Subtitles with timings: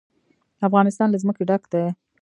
[0.67, 1.85] افغانستان له ځمکه ډک دی.